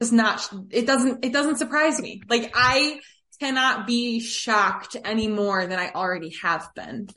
[0.00, 2.22] is not, it doesn't, it doesn't surprise me.
[2.28, 3.00] Like I
[3.40, 7.08] cannot be shocked any more than I already have been.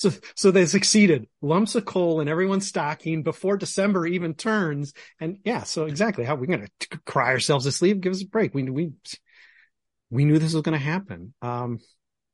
[0.00, 1.28] So, so they succeeded.
[1.42, 4.94] Lumps of coal in everyone's stocking before December even turns.
[5.20, 8.00] And yeah, so exactly how we're going to cry ourselves to sleep.
[8.00, 8.54] Give us a break.
[8.54, 8.92] We, we,
[10.08, 11.34] we knew this was going to happen.
[11.42, 11.80] Um,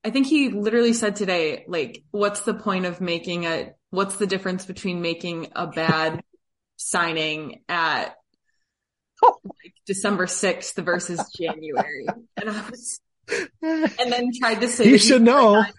[0.04, 4.28] I think he literally said today, like, what's the point of making a, what's the
[4.28, 6.22] difference between making a bad
[6.76, 8.14] signing at
[9.42, 12.06] like December 6th versus January.
[12.36, 13.00] And I was,
[13.60, 15.64] and then tried to say, you should know.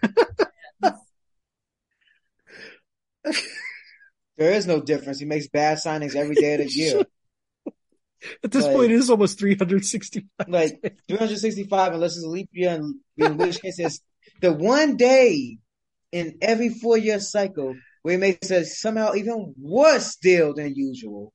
[4.38, 5.18] there is no difference.
[5.18, 7.02] He makes bad signings every day of the year.
[8.42, 10.48] At this like, point, it is almost 365.
[10.48, 14.00] Like 365, unless it's a leap year, and in which case it's
[14.40, 15.58] the one day
[16.10, 21.32] in every four year cycle where he makes a somehow even worse deal than usual.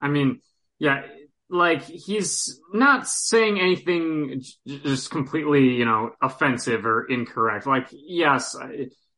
[0.00, 0.40] I mean,
[0.78, 1.02] yeah,
[1.48, 7.66] like he's not saying anything just completely, you know, offensive or incorrect.
[7.66, 8.56] Like, yes,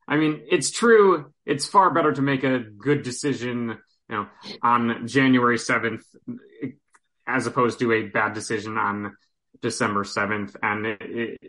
[0.07, 1.31] I, mean, it's true.
[1.45, 3.77] It's far better to make a good decision,
[4.09, 4.27] you know,
[4.61, 6.03] on January 7th
[7.25, 9.15] as opposed to a bad decision on
[9.61, 10.55] December 7th.
[10.61, 11.39] And it, it,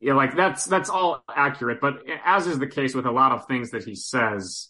[0.00, 1.80] yeah, like that's that's all accurate.
[1.80, 4.68] But as is the case with a lot of things that he says,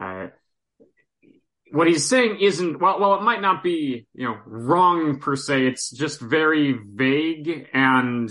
[0.00, 0.28] uh,
[1.72, 3.00] what he's saying isn't well.
[3.00, 5.66] Well, it might not be you know wrong per se.
[5.66, 8.30] It's just very vague and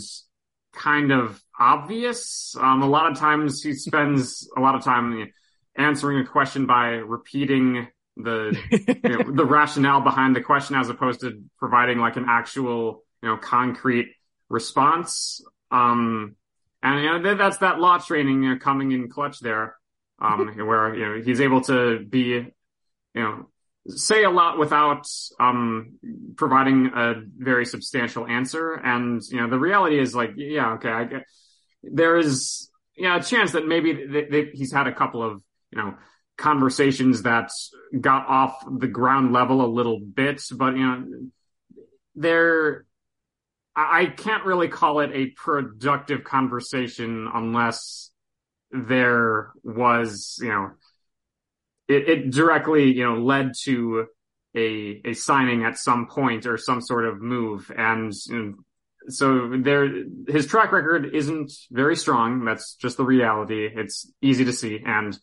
[0.73, 2.55] kind of obvious.
[2.59, 5.31] Um, a lot of times he spends a lot of time
[5.75, 8.57] answering a question by repeating the
[9.03, 13.29] you know, the rationale behind the question as opposed to providing like an actual you
[13.29, 14.09] know concrete
[14.49, 15.41] response.
[15.71, 16.35] Um,
[16.81, 19.77] and you know that's that law training you know, coming in clutch there,
[20.19, 22.51] um, where you know he's able to be you
[23.15, 23.47] know
[23.87, 25.07] say a lot without
[25.39, 25.99] um,
[26.35, 28.73] providing a very substantial answer.
[28.73, 31.23] And you know, the reality is like, yeah, okay, I get,
[31.83, 35.41] there is yeah a chance that maybe he's had a couple of
[35.71, 35.95] you know
[36.37, 37.51] conversations that
[37.99, 41.05] got off the ground level a little bit, but you know,
[42.15, 42.85] there.
[43.75, 48.11] I can't really call it a productive conversation unless
[48.69, 50.71] there was, you know,
[51.87, 54.07] it, it directly, you know, led to
[54.55, 58.13] a a signing at some point or some sort of move, and
[59.09, 59.89] so there,
[60.27, 62.45] his track record isn't very strong.
[62.45, 63.67] That's just the reality.
[63.73, 65.17] It's easy to see, and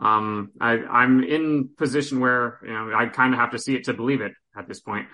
[0.00, 3.84] um, I, I'm in position where you know I kind of have to see it
[3.84, 5.06] to believe it at this point.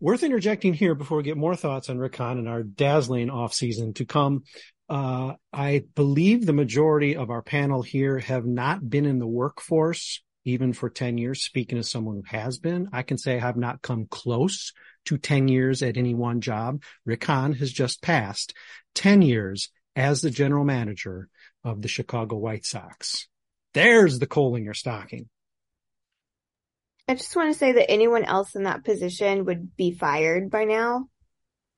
[0.00, 3.54] Worth interjecting here before we get more thoughts on Rick Hahn and our dazzling off
[3.54, 4.42] season to come.
[4.88, 10.22] Uh, I believe the majority of our panel here have not been in the workforce
[10.44, 11.42] even for 10 years.
[11.42, 14.72] Speaking as someone who has been, I can say I have not come close
[15.06, 16.82] to 10 years at any one job.
[17.04, 18.54] Rick Hahn has just passed
[18.94, 21.28] 10 years as the general manager
[21.64, 23.26] of the Chicago White Sox.
[23.74, 25.28] There's the coal in your stocking.
[27.08, 30.64] I just want to say that anyone else in that position would be fired by
[30.64, 31.08] now.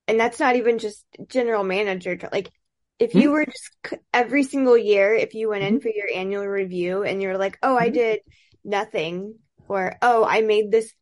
[0.07, 2.18] And that's not even just general manager.
[2.33, 2.51] Like
[2.99, 3.33] if you mm-hmm.
[3.33, 7.39] were just every single year, if you went in for your annual review and you're
[7.39, 7.95] like, oh, I mm-hmm.
[7.95, 8.21] did
[8.65, 9.37] nothing,
[9.69, 10.93] or oh, I made this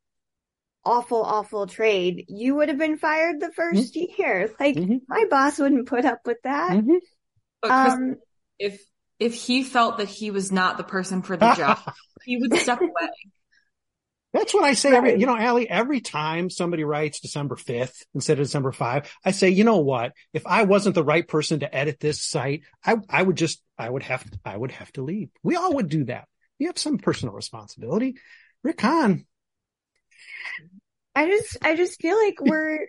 [0.85, 4.23] awful, awful trade, you would have been fired the 1st mm-hmm.
[4.23, 4.51] year.
[4.61, 4.97] Like mm-hmm.
[5.09, 6.73] my boss wouldn't put up with that.
[6.73, 7.71] Mm-hmm.
[7.71, 8.17] Um,
[8.59, 8.81] if
[9.19, 11.79] if he felt that he was not the person for the job,
[12.25, 13.11] he would step away.
[14.37, 14.99] That's what I say right.
[14.99, 19.31] every, you know, Allie, every time somebody writes December 5th instead of December 5, I
[19.31, 20.13] say, you know what?
[20.35, 23.89] If I wasn't the right person to edit this site, I, I would just, I
[23.89, 25.31] would have, to, I would have to leave.
[25.43, 26.29] We all would do that.
[26.59, 28.17] You have some personal responsibility.
[28.63, 29.25] Rick Hahn.
[31.15, 32.89] I just, I just feel like we're,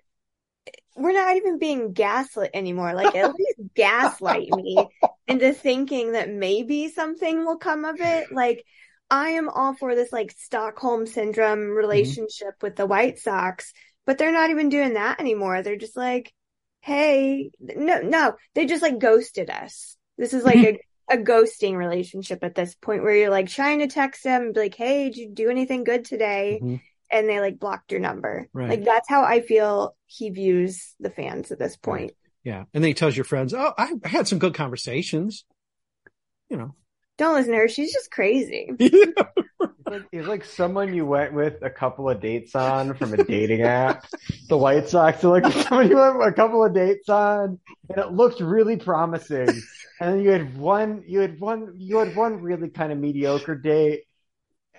[0.97, 2.93] we're not even being gaslit anymore.
[2.93, 4.86] Like at least gaslight me
[5.29, 8.33] into thinking that maybe something will come of it.
[8.33, 8.65] Like,
[9.10, 12.65] I am all for this like Stockholm syndrome relationship mm-hmm.
[12.65, 13.74] with the White Sox,
[14.06, 15.62] but they're not even doing that anymore.
[15.62, 16.34] They're just like,
[16.82, 19.98] hey, no, no, they just like ghosted us.
[20.17, 20.80] This is like a,
[21.13, 24.60] a ghosting relationship at this point where you're like trying to text them and be
[24.60, 26.60] like, hey, did you do anything good today?
[26.62, 26.76] Mm-hmm.
[27.10, 28.50] And they like blocked your number.
[28.52, 28.70] Right.
[28.70, 32.02] Like that's how I feel he views the fans at this point.
[32.02, 32.15] Right.
[32.43, 32.63] Yeah.
[32.74, 35.46] And then he tells your friends, oh, I had some good conversations.
[36.50, 36.76] You know,
[37.17, 37.67] don't listen to her.
[37.67, 38.71] She's just crazy.
[38.80, 43.63] like, he's like someone you went with a couple of dates on from a dating
[43.63, 44.06] app.
[44.49, 48.12] The White Sox are like someone you went a couple of dates on, and it
[48.12, 49.49] looked really promising.
[49.99, 53.56] And then you had one, you had one, you had one really kind of mediocre
[53.56, 54.03] date,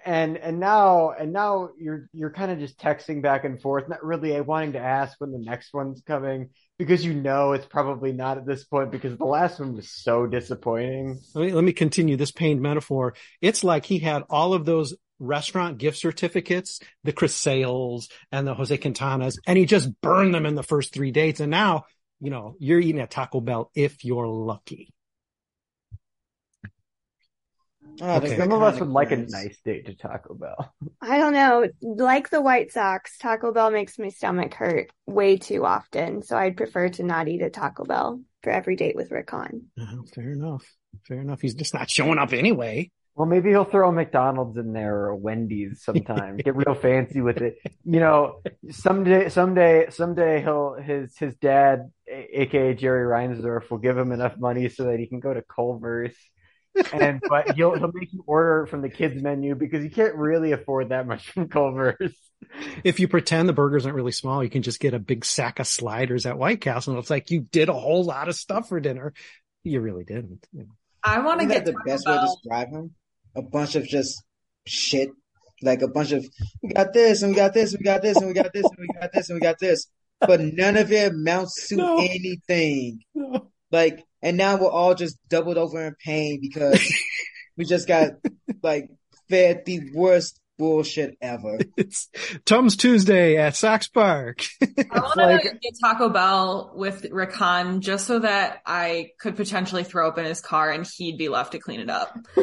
[0.09, 4.03] and and now and now you're you're kind of just texting back and forth, not
[4.03, 8.13] really eh, wanting to ask when the next one's coming because you know it's probably
[8.13, 11.21] not at this point because the last one was so disappointing.
[11.35, 13.15] Let me, let me continue this pained metaphor.
[13.43, 18.55] It's like he had all of those restaurant gift certificates, the Chris Sales and the
[18.55, 21.41] Jose Quintanas, and he just burned them in the first three dates.
[21.41, 21.85] And now,
[22.19, 24.89] you know, you're eating at Taco Bell if you're lucky.
[28.01, 28.37] Oh, okay.
[28.37, 30.73] Some of us would like a nice date to Taco Bell.
[31.01, 31.69] I don't know.
[31.83, 36.23] Like the White Sox, Taco Bell makes my stomach hurt way too often.
[36.23, 39.71] So I'd prefer to not eat at Taco Bell for every date with Rickon.
[39.79, 39.99] Hahn.
[40.01, 40.65] Oh, fair enough.
[41.07, 41.41] Fair enough.
[41.41, 42.91] He's just not showing up anyway.
[43.19, 46.37] Well, maybe he'll throw a McDonald's in there or a Wendy's sometime.
[46.37, 47.59] Get real fancy with it.
[47.85, 54.13] You know, someday, someday, someday he'll his his dad, aka Jerry Reinsdorf, will give him
[54.13, 56.15] enough money so that he can go to Culver's
[56.93, 60.53] and but he'll he'll make you order from the kids menu because you can't really
[60.53, 62.15] afford that much from Culver's.
[62.85, 65.59] If you pretend the burgers aren't really small, you can just get a big sack
[65.59, 68.69] of sliders at White Castle, and it's like you did a whole lot of stuff
[68.69, 69.13] for dinner.
[69.65, 70.47] You really didn't.
[71.03, 72.95] I want to get the best way to describe him.
[73.35, 74.23] A bunch of just
[74.67, 75.11] shit,
[75.63, 76.27] like a bunch of
[76.63, 78.65] we got this and we got this and we got this and we got this
[78.65, 79.87] and we got this and we got this,
[80.21, 81.99] but none of it amounts to no.
[81.99, 83.01] anything.
[83.15, 83.49] No.
[83.71, 86.81] Like and now we're all just doubled over in pain because
[87.57, 88.13] we just got
[88.63, 88.91] like
[89.29, 91.59] fed the worst bullshit ever.
[91.77, 92.09] It's
[92.45, 94.45] Tom's Tuesday at Sox Park.
[94.61, 99.37] I want like- to get Taco Bell with Rick Hahn just so that I could
[99.37, 102.19] potentially throw up in his car and he'd be left to clean it up.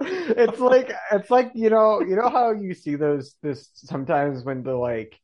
[0.00, 4.62] it's like it's like you know you know how you see those this sometimes when
[4.62, 5.18] the like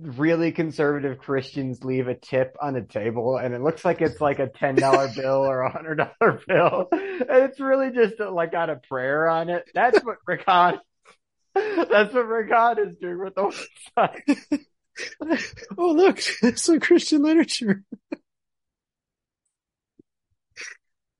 [0.00, 4.38] really conservative Christians leave a tip on a table and it looks like it's like
[4.38, 8.70] a ten dollar bill or a hundred dollar bill and it's really just like got
[8.70, 9.68] a prayer on it.
[9.74, 10.78] That's what Rick Hahn
[11.54, 13.64] that's what Rick Hahn is doing with the
[13.96, 14.64] website.
[15.78, 16.20] oh, look,
[16.56, 17.84] some Christian literature.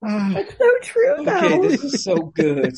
[0.03, 1.33] That's so true, though.
[1.33, 2.75] Okay, this is so good.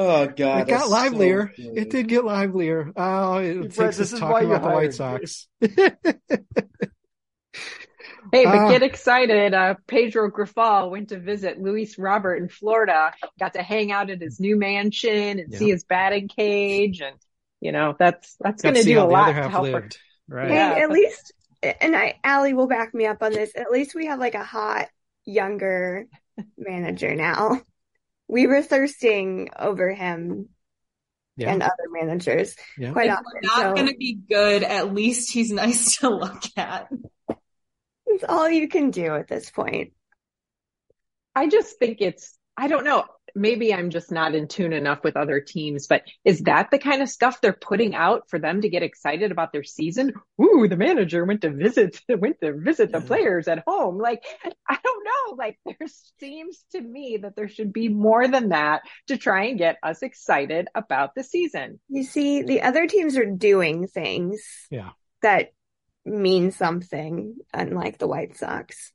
[0.00, 1.52] Oh god, it got livelier.
[1.56, 2.92] so it did get livelier.
[2.96, 4.94] Oh, it Brett, takes this us is why talking you about the White.
[4.94, 5.48] Sox.
[8.30, 8.68] Hey, but Ah.
[8.68, 9.54] get excited.
[9.54, 14.20] Uh, Pedro Grifol went to visit Luis Robert in Florida, got to hang out at
[14.20, 15.58] his new mansion and Yeah.
[15.58, 17.00] see his batting cage.
[17.00, 17.16] And,
[17.60, 19.72] you know, that's, that's going to to do a lot other to half help her.
[19.72, 19.98] lived.
[20.28, 20.50] Right.
[20.50, 20.74] Yeah.
[20.74, 21.32] And at least,
[21.62, 23.56] and I, Allie will back me up on this.
[23.56, 24.88] At least we have like a hot,
[25.24, 26.04] younger
[26.58, 27.62] manager now.
[28.28, 30.48] We were thirsting over him
[31.36, 31.50] Yeah.
[31.52, 32.92] and other managers Yeah.
[32.92, 33.24] quite If often.
[33.34, 36.88] we're not so going to be good, at least he's nice to look at.
[38.06, 39.92] it's all you can do at this point.
[41.34, 43.04] I just think it's, I don't know,
[43.34, 47.02] maybe I'm just not in tune enough with other teams, but is that the kind
[47.02, 50.12] of stuff they're putting out for them to get excited about their season?
[50.42, 53.98] Ooh, the manager went to visit, went to visit the players at home.
[53.98, 54.22] Like,
[54.68, 55.36] I don't know.
[55.36, 55.88] Like, there
[56.20, 60.02] seems to me that there should be more than that to try and get us
[60.02, 61.80] excited about the season.
[61.88, 64.90] You see, the other teams are doing things Yeah.
[65.22, 65.52] that
[66.04, 68.92] mean something, unlike the White Sox.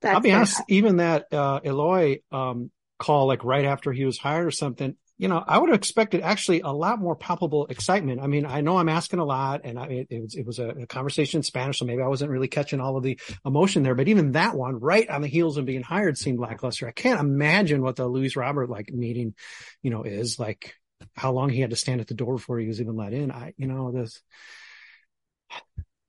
[0.00, 4.04] That's I'll be their- honest, even that uh, Eloy um, call, like right after he
[4.04, 7.66] was hired or something, you know, I would have expected actually a lot more palpable
[7.66, 8.20] excitement.
[8.20, 10.58] I mean, I know I'm asking a lot, and I, it, it was it was
[10.58, 13.82] a, a conversation in Spanish, so maybe I wasn't really catching all of the emotion
[13.82, 13.94] there.
[13.94, 16.86] But even that one, right on the heels of being hired, seemed lackluster.
[16.86, 19.34] I can't imagine what the Luis Robert like meeting,
[19.82, 20.74] you know, is like.
[21.14, 23.30] How long he had to stand at the door before he was even let in?
[23.30, 24.22] I, you know, this.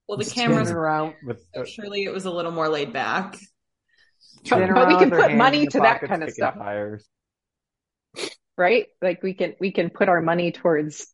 [0.07, 3.38] Well, the cameras Spinning around with so surely it was a little more laid back.
[4.43, 6.55] Spinning But we can put money to that kind of stuff.
[6.55, 7.07] Tires.
[8.57, 8.88] right?
[9.01, 11.07] Like we can we can put our money towards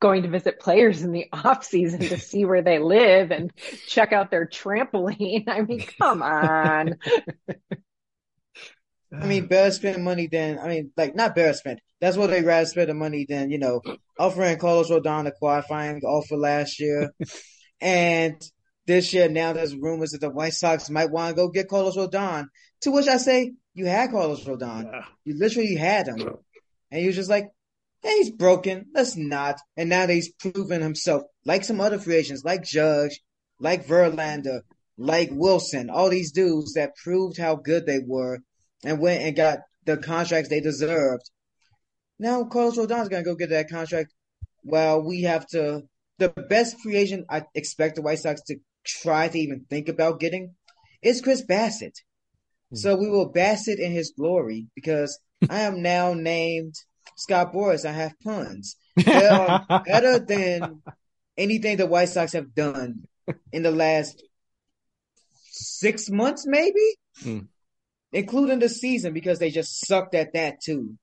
[0.00, 3.52] going to visit players in the off season to see where they live and
[3.86, 5.44] check out their trampoline.
[5.48, 6.96] I mean, come on.
[9.10, 11.80] I mean, better spend money than I mean, like not better spend.
[12.00, 13.80] That's what they rather spend the money than you know
[14.18, 17.12] offering Carlos Rodon a qualifying offer last year,
[17.80, 18.40] and
[18.88, 21.96] this year now there's rumors that the White Sox might want to go get Carlos
[21.96, 22.46] Rodon.
[22.80, 26.36] To which I say, you had Carlos Rodon, you literally had him,
[26.90, 27.48] and you're just like,
[28.02, 28.86] hey, he's broken.
[28.94, 29.60] Let's not.
[29.76, 33.20] And now that he's proven himself, like some other free agents, like Judge,
[33.60, 34.62] like Verlander,
[34.96, 38.40] like Willson, all these dudes that proved how good they were
[38.84, 41.30] and went and got the contracts they deserved.
[42.18, 44.12] Now Carlos Rodon's gonna go get that contract.
[44.64, 45.82] Well, we have to.
[46.18, 48.56] The best free agent I expect the White Sox to
[48.88, 50.54] try to even think about getting
[51.02, 51.96] is Chris Bassitt.
[52.74, 55.18] So we will Bassitt in his glory because
[55.50, 56.74] I am now named
[57.16, 57.84] Scott Boras.
[57.88, 58.76] I have puns.
[58.96, 60.82] They are better than
[61.36, 63.06] anything the White Sox have done
[63.52, 64.22] in the last
[65.50, 67.38] six months, maybe, Hmm.
[68.12, 70.98] including the season because they just sucked at that too.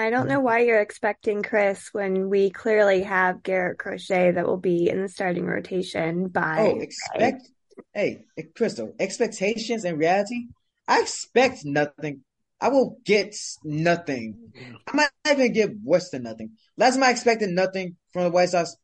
[0.00, 4.56] I don't know why you're expecting Chris when we clearly have Garrett Crochet that will
[4.56, 7.46] be in the starting rotation by Oh, expect,
[7.92, 10.46] hey, eh, Crystal, expectations and reality.
[10.88, 12.22] I expect nothing.
[12.62, 14.52] I will get nothing.
[14.86, 16.52] I might even get worse than nothing.
[16.78, 18.74] Last time I expected nothing from the White Sox,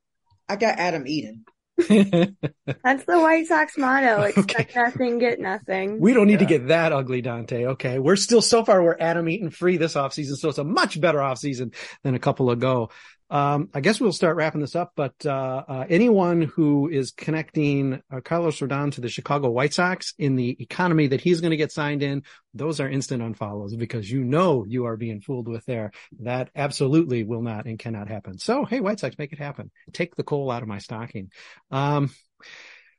[0.49, 1.47] I got Adam Eaton.
[1.89, 4.23] That's the White Sox motto.
[4.37, 6.01] Expect nothing, get nothing.
[6.01, 7.67] We don't need to get that ugly, Dante.
[7.67, 7.99] Okay.
[7.99, 10.37] We're still so far, we're Adam Eaton free this offseason.
[10.37, 12.91] So it's a much better offseason than a couple ago.
[13.29, 18.01] Um, I guess we'll start wrapping this up, but, uh, uh, anyone who is connecting
[18.11, 21.57] uh, Carlos Rodon to the Chicago White Sox in the economy that he's going to
[21.57, 22.23] get signed in,
[22.55, 25.91] those are instant unfollows because you know you are being fooled with there.
[26.21, 28.39] That absolutely will not and cannot happen.
[28.39, 29.71] So, hey, White Sox, make it happen.
[29.93, 31.31] Take the coal out of my stocking.
[31.71, 32.11] Um,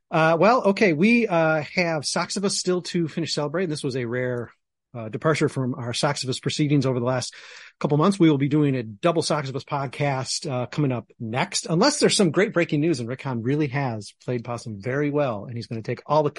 [0.09, 3.69] uh, well, okay, we uh, have Soxivus still to finish celebrating.
[3.69, 4.51] This was a rare
[4.97, 7.33] uh, departure from our Soxivus proceedings over the last
[7.79, 8.19] couple months.
[8.19, 12.31] We will be doing a double Soxivus podcast uh, coming up next, unless there's some
[12.31, 15.81] great breaking news and Rick Hahn really has played possum very well, and he's going
[15.81, 16.31] to take all the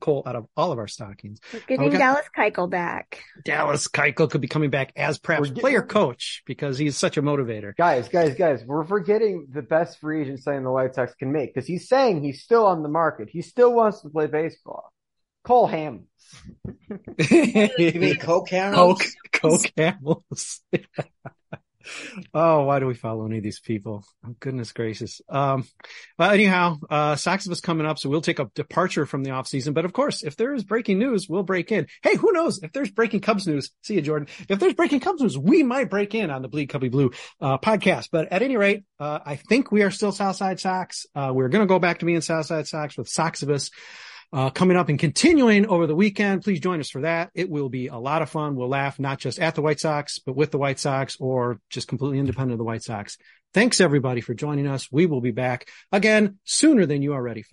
[0.00, 1.40] coal out of all of our stockings.
[1.52, 3.22] We're getting got, Dallas Keuchel back.
[3.44, 7.22] Dallas Keuchel could be coming back as perhaps getting, player coach because he's such a
[7.22, 7.74] motivator.
[7.76, 11.54] Guys, guys, guys, we're forgetting the best free agent signing the White Sox can make
[11.54, 13.28] because he's saying he's still on the market.
[13.30, 14.92] He still wants to play baseball.
[15.44, 16.06] Cole Ham.
[16.66, 18.98] you mean Coke Hamels?
[18.98, 20.60] Coke, Coke Hamels.
[22.34, 24.04] oh, why do we follow any of these people?
[24.26, 25.20] Oh, goodness gracious.
[25.28, 25.66] Um,
[26.18, 29.74] well, anyhow, uh, Soxivus coming up, so we'll take a departure from the off season.
[29.74, 31.86] But of course, if there is breaking news, we'll break in.
[32.02, 32.62] Hey, who knows?
[32.62, 34.28] If there's breaking Cubs news, see you, Jordan.
[34.48, 37.58] If there's breaking Cubs news, we might break in on the Bleed Cubby Blue, uh,
[37.58, 38.08] podcast.
[38.10, 41.06] But at any rate, uh, I think we are still Southside Sox.
[41.14, 43.70] Uh, we're going to go back to being Southside Sox with Soxivus
[44.32, 46.42] uh, coming up and continuing over the weekend.
[46.42, 47.30] Please join us for that.
[47.34, 48.56] It will be a lot of fun.
[48.56, 51.88] We'll laugh not just at the White Sox, but with the White Sox or just
[51.88, 53.16] completely independent of the White Sox.
[53.52, 54.90] Thanks everybody for joining us.
[54.90, 57.52] We will be back again sooner than you are ready for.